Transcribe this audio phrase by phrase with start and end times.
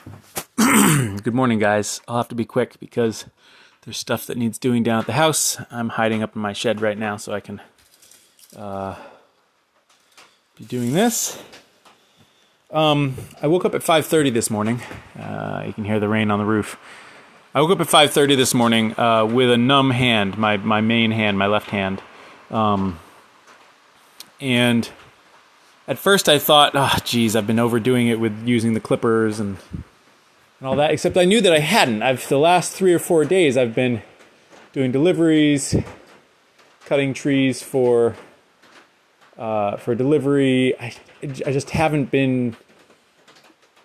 [0.56, 2.00] Good morning, guys.
[2.08, 3.26] I'll have to be quick because
[3.82, 5.58] there's stuff that needs doing down at the house.
[5.70, 7.60] I'm hiding up in my shed right now so I can
[8.56, 8.96] uh,
[10.56, 11.42] be doing this.
[12.70, 14.80] Um, I woke up at 5:30 this morning.
[15.18, 16.78] Uh, you can hear the rain on the roof.
[17.54, 21.10] I woke up at 5:30 this morning uh, with a numb hand, my my main
[21.10, 22.00] hand, my left hand,
[22.50, 23.00] um,
[24.40, 24.88] and
[25.88, 29.56] at first I thought, oh, geez, I've been overdoing it with using the clippers and
[30.60, 30.90] and all that.
[30.90, 32.02] Except I knew that I hadn't.
[32.02, 34.02] I've the last three or four days I've been
[34.72, 35.74] doing deliveries,
[36.84, 38.14] cutting trees for
[39.38, 40.78] uh, for delivery.
[40.78, 42.56] I I just haven't been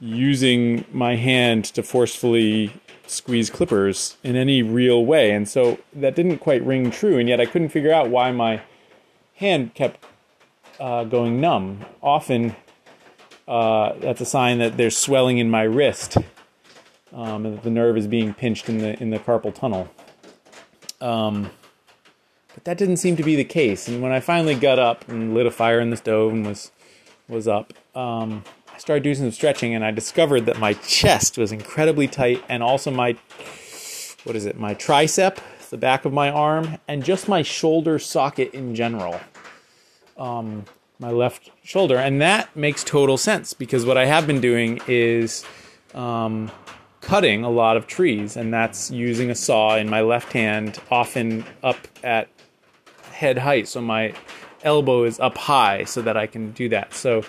[0.00, 2.72] using my hand to forcefully
[3.06, 7.18] squeeze clippers in any real way, and so that didn't quite ring true.
[7.18, 8.60] And yet I couldn't figure out why my
[9.36, 10.04] hand kept
[10.78, 11.84] uh, going numb.
[12.02, 12.54] Often.
[13.46, 16.18] Uh, that's a sign that there's swelling in my wrist
[17.12, 19.88] um, and that the nerve is being pinched in the in the carpal tunnel.
[21.00, 21.50] Um,
[22.54, 23.88] but that didn't seem to be the case.
[23.88, 26.72] And when I finally got up and lit a fire in the stove and was
[27.28, 31.52] was up, um, I started doing some stretching, and I discovered that my chest was
[31.52, 33.16] incredibly tight, and also my
[34.24, 35.38] what is it, my tricep,
[35.70, 39.20] the back of my arm, and just my shoulder socket in general.
[40.16, 40.64] Um,
[40.98, 45.44] my left shoulder, and that makes total sense because what I have been doing is
[45.94, 46.50] um,
[47.00, 51.44] cutting a lot of trees, and that's using a saw in my left hand, often
[51.62, 52.28] up at
[53.12, 53.68] head height.
[53.68, 54.14] So my
[54.62, 56.94] elbow is up high so that I can do that.
[56.94, 57.24] So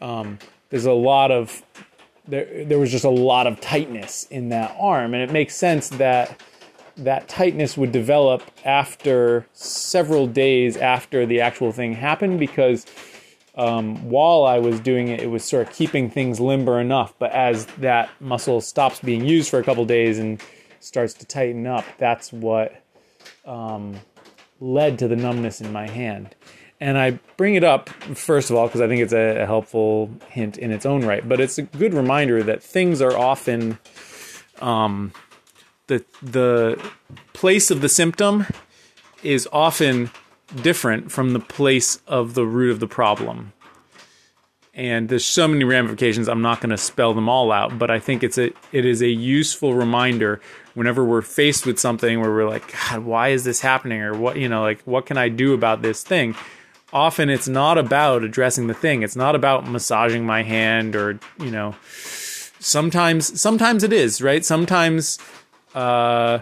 [0.00, 0.38] um,
[0.70, 1.62] there's a lot of
[2.26, 5.88] there there was just a lot of tightness in that arm, and it makes sense
[5.90, 6.40] that
[6.96, 12.86] that tightness would develop after several days after the actual thing happened because
[13.54, 17.14] um, while I was doing it, it was sort of keeping things limber enough.
[17.18, 20.40] But as that muscle stops being used for a couple days and
[20.80, 22.82] starts to tighten up, that's what
[23.44, 24.00] um,
[24.60, 26.34] led to the numbness in my hand.
[26.80, 30.10] And I bring it up, first of all, because I think it's a, a, helpful
[30.28, 31.26] hint in its own right.
[31.26, 33.78] But it's a good reminder that things are often
[34.60, 35.12] um,
[35.86, 36.90] the the
[37.34, 38.46] place of the symptom
[39.22, 40.10] is often
[40.56, 43.52] different from the place of the root of the problem.
[44.74, 46.28] And there's so many ramifications.
[46.28, 49.02] I'm not going to spell them all out, but I think it's a it is
[49.02, 50.40] a useful reminder
[50.74, 54.36] whenever we're faced with something where we're like, God, why is this happening, or what
[54.36, 56.34] you know, like what can I do about this thing?
[56.90, 59.02] Often it's not about addressing the thing.
[59.02, 61.74] It's not about massaging my hand, or you know,
[62.58, 64.42] sometimes sometimes it is right.
[64.42, 65.18] Sometimes
[65.74, 66.38] uh,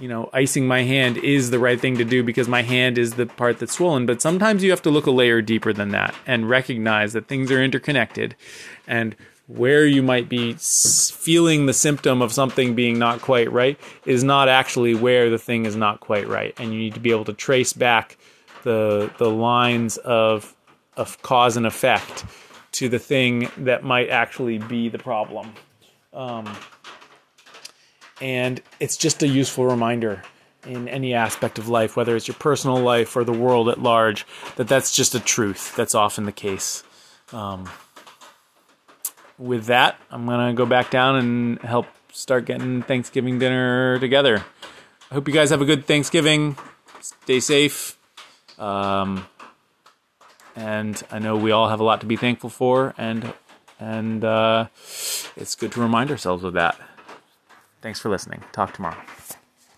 [0.00, 3.14] you know, icing my hand is the right thing to do because my hand is
[3.14, 4.06] the part that's swollen.
[4.06, 7.52] But sometimes you have to look a layer deeper than that and recognize that things
[7.52, 8.34] are interconnected
[8.86, 9.14] and
[9.46, 14.48] where you might be feeling the symptom of something being not quite right is not
[14.48, 16.54] actually where the thing is not quite right.
[16.58, 18.16] And you need to be able to trace back
[18.62, 20.54] the, the lines of,
[20.96, 22.24] of cause and effect
[22.72, 25.52] to the thing that might actually be the problem.
[26.14, 26.46] Um,
[28.20, 30.22] and it's just a useful reminder
[30.66, 34.26] in any aspect of life, whether it's your personal life or the world at large,
[34.56, 35.74] that that's just a truth.
[35.74, 36.82] That's often the case.
[37.32, 37.68] Um,
[39.38, 44.44] with that, I'm going to go back down and help start getting Thanksgiving dinner together.
[45.10, 46.56] I hope you guys have a good Thanksgiving.
[47.00, 47.96] Stay safe.
[48.58, 49.26] Um,
[50.54, 53.32] and I know we all have a lot to be thankful for, and
[53.78, 54.66] and uh,
[55.36, 56.78] it's good to remind ourselves of that.
[57.82, 58.42] Thanks for listening.
[58.52, 58.96] Talk tomorrow.